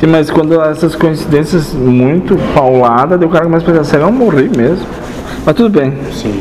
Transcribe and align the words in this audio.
Sim, 0.00 0.06
mas 0.08 0.30
quando 0.30 0.60
essas 0.60 0.94
coincidências 0.94 1.72
muito 1.72 2.36
pauladas, 2.54 3.20
o 3.20 3.28
cara 3.28 3.44
começa 3.44 3.64
a 3.64 3.72
pensar, 3.72 3.84
será 3.84 4.04
que 4.04 4.10
eu 4.10 4.12
morri 4.12 4.50
mesmo? 4.54 4.86
Mas 5.44 5.54
tudo 5.54 5.70
bem. 5.70 5.94
Sim. 6.12 6.38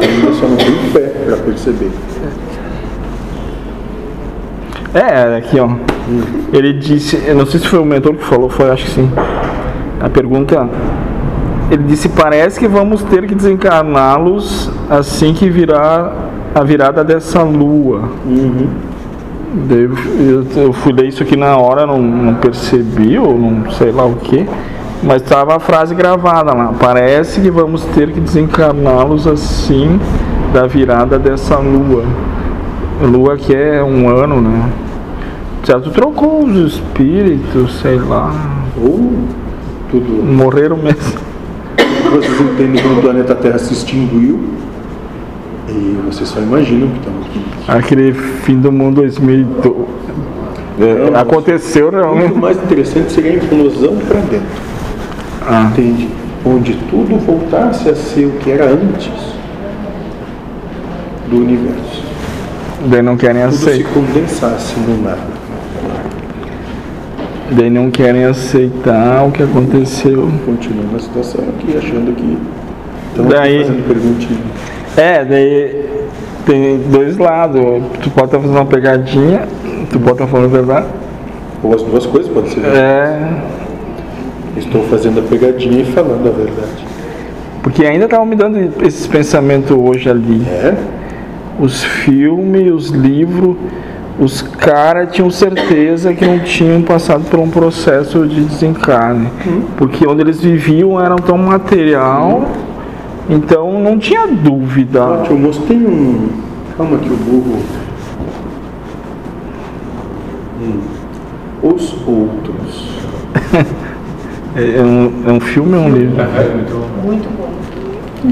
Ainda 0.00 0.32
só 0.32 0.48
não 0.48 0.56
tem 0.56 0.74
fé 0.92 1.12
para 1.26 1.36
perceber. 1.36 1.90
É, 4.94 5.36
aqui 5.36 5.60
ó. 5.60 5.68
Ele 6.52 6.72
disse, 6.72 7.22
eu 7.26 7.34
não 7.34 7.46
sei 7.46 7.60
se 7.60 7.68
foi 7.68 7.78
o 7.78 7.84
mentor 7.84 8.14
que 8.14 8.24
falou, 8.24 8.48
foi 8.48 8.70
acho 8.70 8.86
que 8.86 8.90
sim. 8.90 9.10
A 10.00 10.08
pergunta, 10.08 10.68
ele 11.70 11.84
disse, 11.84 12.08
parece 12.08 12.58
que 12.58 12.66
vamos 12.66 13.02
ter 13.02 13.26
que 13.26 13.34
desencarná-los 13.34 14.70
assim 14.88 15.34
que 15.34 15.50
virar 15.50 16.12
a 16.54 16.64
virada 16.64 17.04
dessa 17.04 17.42
lua. 17.42 18.08
Uhum. 18.24 18.68
Eu, 20.56 20.72
fui 20.72 20.92
ler 20.92 21.08
isso 21.08 21.22
aqui 21.22 21.36
na 21.36 21.56
hora, 21.56 21.86
não, 21.86 22.00
não 22.00 22.34
percebi, 22.34 23.18
ou 23.18 23.38
não 23.38 23.70
sei 23.72 23.90
lá 23.90 24.04
o 24.04 24.16
que. 24.16 24.46
Mas 25.02 25.22
estava 25.22 25.56
a 25.56 25.60
frase 25.60 25.94
gravada 25.94 26.54
lá. 26.54 26.74
Parece 26.78 27.40
que 27.40 27.50
vamos 27.50 27.84
ter 27.86 28.10
que 28.12 28.20
desencarná-los 28.20 29.26
assim 29.26 29.98
da 30.52 30.66
virada 30.66 31.18
dessa 31.18 31.56
lua. 31.56 32.04
Lua 33.02 33.36
que 33.36 33.54
é 33.54 33.82
um 33.82 34.08
ano, 34.08 34.40
né? 34.40 34.70
Já 35.64 35.80
tu 35.80 35.90
trocou 35.90 36.44
os 36.44 36.74
espíritos, 36.74 37.80
sei 37.80 37.98
lá. 37.98 38.32
Ou 38.80 39.12
tudo. 39.90 40.24
Morreram 40.24 40.76
mesmo. 40.76 41.26
Vocês 42.10 42.40
entendem 42.40 42.82
quando 42.82 42.98
o 42.98 43.02
planeta 43.02 43.34
Terra 43.34 43.58
se 43.58 43.72
extinguiu 43.72 44.38
e 45.68 45.98
vocês 46.06 46.28
só 46.28 46.40
imaginam 46.40 46.88
que 46.88 46.98
estamos 46.98 47.25
aqui. 47.25 47.25
Aquele 47.68 48.12
fim 48.12 48.58
do 48.60 48.70
mundo 48.72 48.96
2012. 49.02 49.74
É, 50.78 51.10
Não, 51.10 51.18
aconteceu 51.18 51.90
Muito 51.90 51.96
realmente. 52.04 52.34
mais 52.38 52.56
interessante 52.58 53.10
seria 53.12 53.32
a 53.32 53.34
implosão 53.36 53.96
para 53.96 54.20
dentro. 54.20 54.46
Ah, 55.48 55.70
Entende? 55.72 56.08
Onde 56.44 56.74
tudo 56.90 57.16
voltasse 57.18 57.88
a 57.88 57.94
ser 57.96 58.26
o 58.26 58.32
que 58.32 58.50
era 58.50 58.66
antes 58.66 59.10
do 61.28 61.36
universo. 61.38 62.04
daí 62.86 63.02
não 63.02 63.16
querem 63.16 63.42
Tudo 63.42 63.54
se 63.56 63.68
aceitar. 63.70 63.92
condensasse 63.94 64.74
no 64.80 65.02
nada. 65.02 65.36
Daí 67.50 67.70
não 67.70 67.90
querem 67.90 68.24
aceitar 68.24 69.24
o 69.26 69.30
que 69.30 69.42
aconteceu. 69.42 70.28
Continua 70.44 70.84
na 70.92 70.98
situação 70.98 71.44
aqui, 71.48 71.76
achando 71.76 72.14
que 72.14 72.38
estão 73.10 73.26
Daí- 73.26 73.58
fazendo 73.64 73.86
perguntinha. 73.88 74.40
É, 74.96 75.24
daí 75.24 75.86
tem 76.46 76.78
dois 76.90 77.16
lados. 77.18 77.60
Tu 78.02 78.10
pode 78.10 78.26
estar 78.26 78.38
fazendo 78.40 78.56
uma 78.56 78.66
pegadinha, 78.66 79.42
tu 79.90 79.98
pode 79.98 80.12
estar 80.12 80.26
falando 80.26 80.46
a 80.46 80.56
verdade. 80.56 80.86
Ou 81.62 81.74
as 81.74 81.82
duas 81.82 82.06
coisas 82.06 82.30
podem 82.32 82.50
ser. 82.50 82.64
É, 82.64 83.30
Estou 84.56 84.82
fazendo 84.84 85.20
a 85.20 85.22
pegadinha 85.22 85.82
e 85.82 85.84
falando 85.84 86.26
a 86.28 86.30
verdade. 86.30 86.86
porque 87.62 87.84
ainda 87.84 88.06
estavam 88.06 88.24
me 88.24 88.34
dando 88.36 88.58
esses 88.82 89.06
pensamentos 89.06 89.70
hoje 89.76 90.08
ali. 90.08 90.42
É? 90.48 90.74
Os 91.60 91.84
filmes, 91.84 92.72
os 92.72 92.88
livros, 92.88 93.56
os 94.18 94.40
caras 94.40 95.12
tinham 95.12 95.30
certeza 95.30 96.14
que 96.14 96.24
não 96.24 96.38
tinham 96.38 96.80
passado 96.80 97.24
por 97.30 97.38
um 97.38 97.50
processo 97.50 98.26
de 98.26 98.40
desencarne. 98.42 99.28
Porque 99.76 100.06
onde 100.06 100.22
eles 100.22 100.40
viviam 100.40 100.98
era 100.98 101.16
tão 101.16 101.36
material, 101.36 102.46
então 103.28 103.80
não 103.80 103.98
tinha 103.98 104.26
dúvida. 104.26 105.04
Ótimo, 105.04 105.38
mostrei 105.38 105.78
um. 105.78 106.28
Calma 106.76 106.98
que 106.98 107.08
o 107.08 107.16
burro. 107.16 107.62
Hum. 110.60 110.80
Os 111.62 111.96
outros. 112.06 112.96
É 114.58 114.82
um, 114.82 115.28
é 115.28 115.32
um 115.32 115.38
filme 115.38 115.76
ou 115.76 115.82
um 115.82 115.90
livro? 115.90 116.16
Muito 117.04 117.28
bom. 117.36 117.50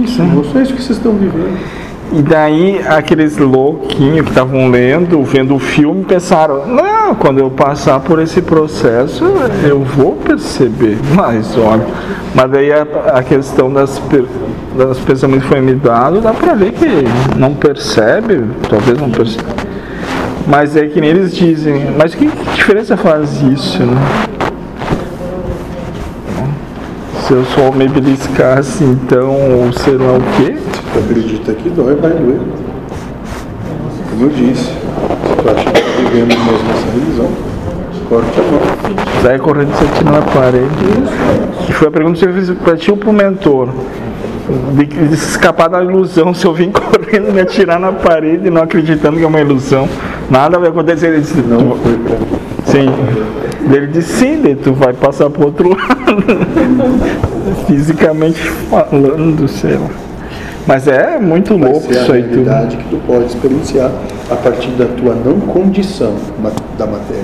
Isso. 0.03 0.22
Mostrei 0.22 0.62
isso 0.62 0.72
que 0.72 0.83
vocês 0.83 0.97
estão 0.97 1.12
vivendo. 1.12 1.59
E 2.16 2.22
daí 2.22 2.80
aqueles 2.86 3.36
louquinhos 3.38 4.20
que 4.20 4.28
estavam 4.28 4.70
lendo, 4.70 5.20
vendo 5.25 5.56
o 5.56 5.58
filme, 5.58 6.04
pensaram, 6.04 6.64
não, 6.64 7.12
quando 7.16 7.41
eu 7.41 7.50
passar 7.50 7.98
por 7.98 8.20
esse 8.20 8.41
processo 8.41 9.25
eu 9.64 9.80
vou 9.80 10.12
perceber. 10.12 10.97
Mas 11.12 11.58
olha, 11.58 11.84
mas 12.32 12.50
daí 12.53 12.72
a, 12.72 12.86
a 13.14 13.22
questão 13.24 13.72
das, 13.72 14.00
das 14.76 14.98
pensamentos 15.00 15.48
foi 15.48 15.60
me 15.60 15.74
dado, 15.74 16.20
dá 16.20 16.32
pra 16.32 16.54
ver 16.54 16.70
que 16.74 16.86
não 17.36 17.53
percebe, 17.53 18.44
talvez 18.70 18.97
não 18.97 19.10
perceba. 19.10 19.48
Mas 20.47 20.76
é 20.76 20.86
que 20.86 21.00
nem 21.00 21.10
eles 21.10 21.34
dizem, 21.34 21.97
mas 21.98 22.14
que, 22.14 22.28
que 22.28 22.50
diferença 22.54 22.97
faz 22.97 23.42
isso, 23.42 23.82
né? 23.82 23.97
Se 27.26 27.32
eu 27.32 27.44
só 27.47 27.72
me 27.72 27.88
beliscasse, 27.88 28.84
então, 28.84 29.30
ou 29.30 29.72
sei 29.72 29.97
lá 29.97 30.12
o 30.12 30.22
quê? 30.36 30.56
Tu 30.94 30.99
acredita 31.00 31.53
que 31.55 31.69
dói, 31.71 31.97
vai 31.97 32.10
doer. 32.12 32.38
Como 34.10 34.25
eu 34.27 34.28
disse, 34.31 34.62
se 34.65 34.72
tu 35.43 35.49
acha 35.50 35.65
que 35.71 35.81
tá 35.82 35.88
vivendo 35.99 36.28
mesmo 36.28 36.71
essa 36.71 36.97
ilusão, 36.97 37.28
corte 38.09 38.41
a 38.41 38.43
mão. 38.44 38.60
Sai 39.22 39.38
correndo 39.38 39.72
e 39.72 39.77
se 39.77 39.84
atira 39.84 40.10
na 40.12 40.22
parede. 40.22 40.69
E 41.69 41.72
foi 41.72 41.88
a 41.88 41.91
pergunta 41.91 42.19
que 42.19 42.25
eu 42.27 42.33
fiz 42.33 42.50
pra 42.50 42.77
ti 42.77 42.91
ou 42.93 42.97
pro 42.97 43.12
mentor. 43.12 43.69
De, 44.75 45.15
escapar 45.15 45.69
da 45.69 45.83
ilusão, 45.83 46.33
se 46.34 46.47
eu 46.47 46.53
vim 46.54 46.71
correndo 46.72 47.33
me 47.33 47.41
atirar 47.41 47.81
na 47.81 47.91
parede 47.93 48.50
não 48.50 48.62
acreditando 48.62 49.16
que 49.16 49.25
é 49.25 49.27
uma 49.27 49.41
ilusão, 49.41 49.88
nada 50.31 50.59
vai 50.59 50.69
acontecer. 50.69 51.09
Ele 51.09 51.21
disse, 51.22 51.41
Não 51.41 51.71
tu- 51.71 51.77
foi 51.83 51.97
pra 51.97 52.16
mim. 52.19 52.27
sim. 52.66 52.88
Ele 53.75 53.87
disse, 53.88 54.12
sim, 54.19 54.41
daí 54.43 54.54
tu 54.54 54.75
vai 54.75 54.93
passar 54.93 55.28
pro 55.31 55.47
outro 55.47 55.71
lado. 55.75 56.22
Fisicamente 57.66 58.38
falando, 58.71 59.49
sei 59.49 59.72
lá. 59.75 59.88
Mas 60.66 60.88
é 60.88 61.19
muito 61.19 61.58
Vai 61.58 61.70
louco 61.70 61.88
a 61.88 61.91
isso 61.91 62.12
aí 62.12 62.22
tudo. 62.22 62.30
realidade 62.44 62.76
que 62.78 62.84
tu 62.88 62.97
pode 63.06 63.26
experienciar 63.26 63.91
a 64.30 64.34
partir 64.36 64.70
da 64.70 64.86
tua 64.86 65.14
não 65.14 65.38
condição 65.41 66.14
da 66.78 66.86
matéria. 66.86 67.22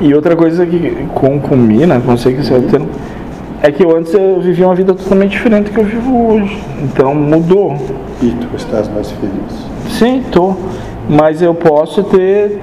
E 0.00 0.14
outra 0.14 0.34
coisa 0.36 0.64
que 0.64 1.06
concumina, 1.14 1.98
não 1.98 2.16
sei 2.16 2.34
que 2.34 2.40
esse 2.40 2.52
é 2.52 2.56
o 2.56 2.62
termo, 2.62 2.88
é 3.62 3.70
que 3.72 3.84
eu 3.84 3.94
antes 3.96 4.14
eu 4.14 4.40
vivia 4.40 4.64
uma 4.66 4.74
vida 4.74 4.94
totalmente 4.94 5.32
diferente 5.32 5.66
do 5.66 5.70
que 5.72 5.78
eu 5.80 5.84
vivo 5.84 6.32
hoje. 6.34 6.62
Então 6.82 7.14
mudou. 7.14 7.76
E 8.22 8.30
tu 8.30 8.56
estás 8.56 8.88
mais 8.88 9.10
feliz. 9.10 9.98
Sim, 9.98 10.22
tô. 10.30 10.54
Mas 11.08 11.42
eu 11.42 11.54
posso 11.54 12.02
ter 12.04 12.60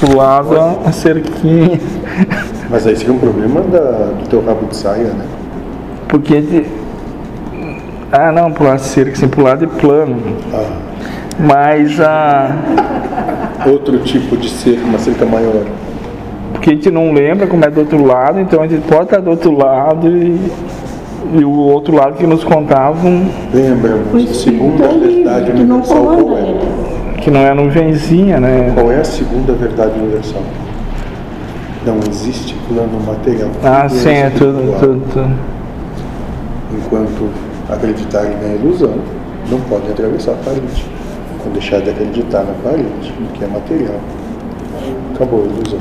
pulado 0.00 0.56
a 0.84 0.92
cerquinha. 0.92 1.80
Mas 2.70 2.86
aí 2.86 2.96
seria 2.96 3.12
um 3.12 3.18
problema 3.18 3.60
da- 3.62 4.10
do 4.20 4.28
teu 4.28 4.44
rabo 4.44 4.66
de 4.66 4.76
saia, 4.76 5.04
né? 5.04 5.24
Porque. 6.08 6.64
Ah 8.16 8.30
não, 8.30 8.52
pular 8.52 8.78
cerca, 8.78 9.16
sem 9.16 9.28
pular 9.28 9.56
de 9.56 9.66
plano. 9.66 10.16
Ah, 10.52 10.70
Mas 11.36 11.98
a. 12.00 12.56
outro 13.66 13.98
tipo 13.98 14.36
de 14.36 14.48
cerca, 14.50 14.84
uma 14.84 14.98
cerca 14.98 15.26
maior. 15.26 15.64
Porque 16.52 16.70
a 16.70 16.72
gente 16.74 16.92
não 16.92 17.12
lembra 17.12 17.48
como 17.48 17.64
é 17.64 17.70
do 17.70 17.80
outro 17.80 18.04
lado, 18.04 18.38
então 18.38 18.62
a 18.62 18.68
gente 18.68 18.82
pode 18.86 19.02
estar 19.02 19.18
do 19.20 19.30
outro 19.30 19.50
lado 19.50 20.06
e, 20.06 20.38
e 21.34 21.44
o 21.44 21.50
outro 21.50 21.96
lado 21.96 22.14
que 22.14 22.24
nos 22.26 22.44
contavam 22.44 23.28
Lembra, 23.52 23.96
O 24.12 24.16
a 24.16 24.20
espírito 24.20 24.34
segunda 24.34 24.84
é 24.84 24.92
livre, 24.92 25.14
verdade 25.24 25.50
que 25.50 25.62
não 25.64 25.76
universal 25.78 25.96
comanda 26.04 26.22
qual 26.22 26.38
é? 26.38 27.20
que 27.20 27.30
não 27.32 27.40
é 27.40 27.50
a 27.50 27.54
nuvenzinha, 27.56 28.38
né? 28.38 28.72
Qual 28.74 28.92
é 28.92 29.00
a 29.00 29.04
segunda 29.04 29.52
verdade 29.54 29.98
universal? 29.98 30.42
Não 31.84 31.98
existe 32.08 32.54
plano 32.68 33.00
material. 33.04 33.50
Ah, 33.64 33.88
sim, 33.88 34.10
é 34.10 34.30
tudo, 34.30 34.78
tudo, 34.78 35.02
tudo. 35.12 35.30
Enquanto 36.78 37.28
acreditarem 37.68 38.36
na 38.36 38.54
ilusão, 38.54 38.94
não 39.50 39.60
podem 39.62 39.90
atravessar 39.90 40.32
a 40.32 40.36
parede. 40.36 40.84
Vão 41.42 41.52
deixar 41.52 41.80
de 41.80 41.90
acreditar 41.90 42.44
na 42.44 42.54
parede, 42.62 43.12
no 43.20 43.28
que 43.28 43.44
é 43.44 43.46
material. 43.46 44.00
Acabou 45.14 45.42
a 45.42 45.46
ilusão. 45.46 45.80